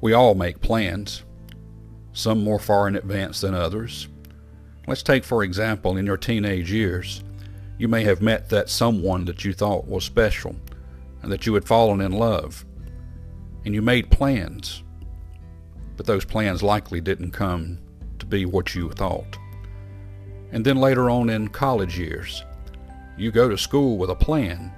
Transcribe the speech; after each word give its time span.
We 0.00 0.12
all 0.12 0.34
make 0.34 0.60
plans, 0.60 1.24
some 2.12 2.42
more 2.42 2.58
far 2.58 2.88
in 2.88 2.96
advance 2.96 3.40
than 3.40 3.54
others. 3.54 4.08
Let's 4.86 5.02
take, 5.02 5.24
for 5.24 5.42
example, 5.42 5.96
in 5.96 6.06
your 6.06 6.16
teenage 6.16 6.72
years, 6.72 7.22
you 7.78 7.88
may 7.88 8.04
have 8.04 8.22
met 8.22 8.48
that 8.48 8.68
someone 8.68 9.24
that 9.26 9.44
you 9.44 9.52
thought 9.52 9.86
was 9.86 10.04
special 10.04 10.56
and 11.22 11.30
that 11.30 11.46
you 11.46 11.54
had 11.54 11.66
fallen 11.66 12.00
in 12.00 12.12
love, 12.12 12.64
and 13.64 13.74
you 13.74 13.82
made 13.82 14.10
plans, 14.10 14.82
but 15.96 16.06
those 16.06 16.24
plans 16.24 16.62
likely 16.62 17.00
didn't 17.00 17.32
come 17.32 17.78
to 18.18 18.26
be 18.26 18.46
what 18.46 18.74
you 18.74 18.90
thought. 18.90 19.38
And 20.52 20.64
then 20.64 20.78
later 20.78 21.10
on 21.10 21.28
in 21.28 21.48
college 21.48 21.98
years, 21.98 22.42
you 23.18 23.30
go 23.30 23.48
to 23.48 23.58
school 23.58 23.98
with 23.98 24.10
a 24.10 24.14
plan. 24.14 24.72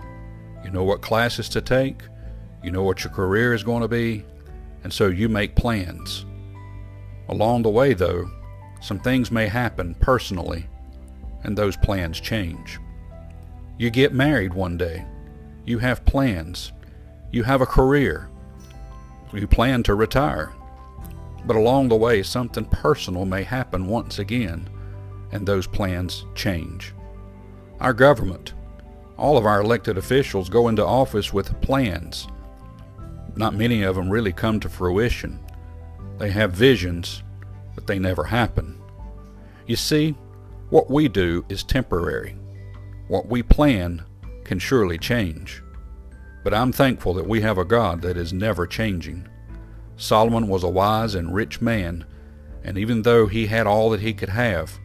You 0.64 0.70
know 0.70 0.84
what 0.84 1.00
classes 1.00 1.48
to 1.50 1.60
take, 1.60 2.02
you 2.62 2.70
know 2.70 2.82
what 2.82 3.04
your 3.04 3.12
career 3.12 3.54
is 3.54 3.62
going 3.62 3.82
to 3.82 3.88
be, 3.88 4.24
and 4.84 4.92
so 4.92 5.06
you 5.06 5.28
make 5.28 5.54
plans. 5.54 6.24
Along 7.28 7.62
the 7.62 7.70
way, 7.70 7.94
though, 7.94 8.30
some 8.80 8.98
things 8.98 9.30
may 9.30 9.46
happen 9.46 9.94
personally, 10.00 10.66
and 11.44 11.56
those 11.56 11.76
plans 11.76 12.20
change. 12.20 12.78
You 13.78 13.90
get 13.90 14.12
married 14.12 14.54
one 14.54 14.76
day. 14.76 15.04
You 15.64 15.78
have 15.78 16.04
plans. 16.04 16.72
You 17.30 17.42
have 17.44 17.60
a 17.60 17.66
career. 17.66 18.28
You 19.32 19.46
plan 19.46 19.82
to 19.84 19.94
retire. 19.94 20.52
But 21.46 21.56
along 21.56 21.88
the 21.88 21.96
way, 21.96 22.22
something 22.22 22.64
personal 22.66 23.24
may 23.24 23.42
happen 23.42 23.86
once 23.86 24.18
again, 24.18 24.68
and 25.32 25.46
those 25.46 25.66
plans 25.66 26.24
change. 26.34 26.92
Our 27.80 27.92
government, 27.92 28.54
all 29.16 29.36
of 29.36 29.46
our 29.46 29.60
elected 29.60 29.98
officials 29.98 30.48
go 30.48 30.68
into 30.68 30.84
office 30.84 31.32
with 31.32 31.60
plans. 31.60 32.28
Not 33.36 33.54
many 33.54 33.82
of 33.82 33.96
them 33.96 34.10
really 34.10 34.32
come 34.32 34.60
to 34.60 34.68
fruition. 34.68 35.40
They 36.18 36.30
have 36.30 36.52
visions, 36.52 37.22
but 37.74 37.86
they 37.86 37.98
never 37.98 38.24
happen. 38.24 38.80
You 39.66 39.76
see, 39.76 40.14
what 40.70 40.90
we 40.90 41.08
do 41.08 41.44
is 41.48 41.62
temporary. 41.62 42.36
What 43.08 43.26
we 43.26 43.42
plan 43.42 44.04
can 44.44 44.58
surely 44.58 44.98
change. 44.98 45.62
But 46.44 46.54
I'm 46.54 46.72
thankful 46.72 47.14
that 47.14 47.28
we 47.28 47.40
have 47.40 47.58
a 47.58 47.64
God 47.64 48.02
that 48.02 48.16
is 48.16 48.32
never 48.32 48.66
changing. 48.66 49.28
Solomon 49.96 50.48
was 50.48 50.64
a 50.64 50.68
wise 50.68 51.14
and 51.14 51.34
rich 51.34 51.60
man, 51.60 52.04
and 52.64 52.76
even 52.76 53.02
though 53.02 53.26
he 53.26 53.46
had 53.46 53.66
all 53.66 53.90
that 53.90 54.00
he 54.00 54.12
could 54.12 54.30
have, 54.30 54.78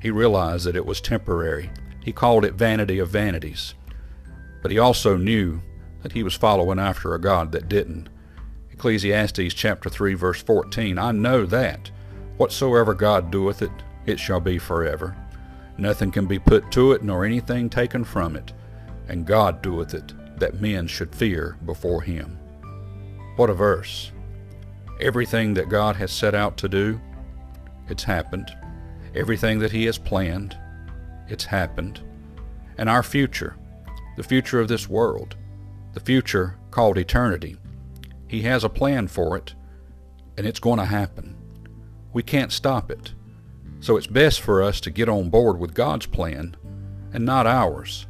he 0.00 0.10
realized 0.10 0.66
that 0.66 0.76
it 0.76 0.86
was 0.86 1.00
temporary. 1.00 1.70
He 2.04 2.12
called 2.12 2.44
it 2.44 2.54
vanity 2.54 2.98
of 2.98 3.08
vanities. 3.08 3.74
But 4.62 4.70
he 4.70 4.78
also 4.78 5.16
knew 5.16 5.60
that 6.06 6.12
he 6.12 6.22
was 6.22 6.36
following 6.36 6.78
after 6.78 7.14
a 7.14 7.20
God 7.20 7.50
that 7.50 7.68
didn't. 7.68 8.08
Ecclesiastes 8.70 9.52
chapter 9.52 9.90
3 9.90 10.14
verse 10.14 10.40
14, 10.40 11.00
I 11.00 11.10
know 11.10 11.44
that 11.46 11.90
whatsoever 12.36 12.94
God 12.94 13.32
doeth 13.32 13.60
it, 13.60 13.72
it 14.06 14.20
shall 14.20 14.38
be 14.38 14.56
forever. 14.56 15.16
Nothing 15.76 16.12
can 16.12 16.26
be 16.26 16.38
put 16.38 16.70
to 16.70 16.92
it, 16.92 17.02
nor 17.02 17.24
anything 17.24 17.68
taken 17.68 18.04
from 18.04 18.36
it. 18.36 18.52
And 19.08 19.26
God 19.26 19.62
doeth 19.62 19.94
it, 19.94 20.12
that 20.38 20.60
men 20.60 20.86
should 20.86 21.12
fear 21.12 21.58
before 21.66 22.02
him. 22.02 22.38
What 23.34 23.50
a 23.50 23.54
verse. 23.54 24.12
Everything 25.00 25.54
that 25.54 25.68
God 25.68 25.96
has 25.96 26.12
set 26.12 26.36
out 26.36 26.56
to 26.58 26.68
do, 26.68 27.00
it's 27.88 28.04
happened. 28.04 28.56
Everything 29.12 29.58
that 29.58 29.72
he 29.72 29.86
has 29.86 29.98
planned, 29.98 30.56
it's 31.26 31.46
happened. 31.46 32.00
And 32.78 32.88
our 32.88 33.02
future, 33.02 33.56
the 34.16 34.22
future 34.22 34.60
of 34.60 34.68
this 34.68 34.88
world, 34.88 35.34
the 35.96 36.00
future 36.00 36.58
called 36.70 36.98
eternity, 36.98 37.56
he 38.28 38.42
has 38.42 38.62
a 38.62 38.68
plan 38.68 39.08
for 39.08 39.34
it, 39.34 39.54
and 40.36 40.46
it's 40.46 40.60
going 40.60 40.78
to 40.78 40.84
happen. 40.84 41.34
We 42.12 42.22
can't 42.22 42.52
stop 42.52 42.90
it. 42.90 43.14
So 43.80 43.96
it's 43.96 44.06
best 44.06 44.42
for 44.42 44.62
us 44.62 44.78
to 44.82 44.90
get 44.90 45.08
on 45.08 45.30
board 45.30 45.58
with 45.58 45.72
God's 45.72 46.04
plan 46.04 46.54
and 47.14 47.24
not 47.24 47.46
ours. 47.46 48.06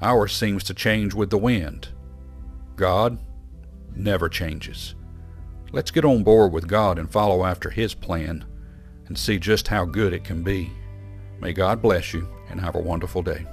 Ours 0.00 0.34
seems 0.34 0.64
to 0.64 0.74
change 0.74 1.14
with 1.14 1.30
the 1.30 1.38
wind. 1.38 1.90
God 2.74 3.20
never 3.94 4.28
changes. 4.28 4.96
Let's 5.70 5.92
get 5.92 6.04
on 6.04 6.24
board 6.24 6.52
with 6.52 6.66
God 6.66 6.98
and 6.98 7.08
follow 7.08 7.44
after 7.44 7.70
His 7.70 7.94
plan 7.94 8.44
and 9.06 9.16
see 9.16 9.38
just 9.38 9.68
how 9.68 9.84
good 9.84 10.12
it 10.12 10.24
can 10.24 10.42
be. 10.42 10.72
May 11.40 11.52
God 11.52 11.80
bless 11.80 12.12
you 12.12 12.26
and 12.50 12.60
have 12.60 12.74
a 12.74 12.80
wonderful 12.80 13.22
day. 13.22 13.46